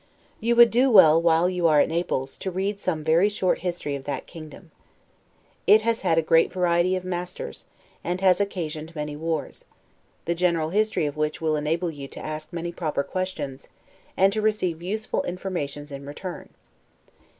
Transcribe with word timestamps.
You 0.39 0.55
would 0.55 0.71
do 0.71 0.89
well, 0.89 1.21
while 1.21 1.47
you 1.47 1.67
are 1.67 1.79
at 1.79 1.87
Naples, 1.87 2.35
to 2.37 2.49
read 2.49 2.79
some 2.79 3.03
very 3.03 3.29
short 3.29 3.59
history 3.59 3.95
of 3.95 4.03
that 4.05 4.25
kingdom. 4.25 4.71
It 5.67 5.83
has 5.83 6.01
had 6.01 6.25
great 6.25 6.51
variety 6.51 6.95
of 6.95 7.05
masters, 7.05 7.65
and 8.03 8.19
has 8.19 8.41
occasioned 8.41 8.95
many 8.95 9.15
wars; 9.15 9.65
the 10.25 10.33
general 10.33 10.69
history 10.71 11.05
of 11.05 11.17
which 11.17 11.39
will 11.39 11.55
enable 11.55 11.91
you 11.91 12.07
to 12.07 12.19
ask 12.19 12.51
many 12.51 12.71
proper 12.71 13.03
questions, 13.03 13.67
and 14.17 14.33
to 14.33 14.41
receive 14.41 14.81
useful 14.81 15.21
informations 15.21 15.91
in 15.91 16.03
return. 16.07 16.49